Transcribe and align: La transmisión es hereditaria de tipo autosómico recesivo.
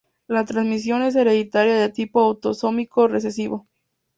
La 0.25 0.43
transmisión 0.45 1.03
es 1.03 1.15
hereditaria 1.15 1.75
de 1.75 1.89
tipo 1.89 2.21
autosómico 2.21 3.07
recesivo. 3.07 3.67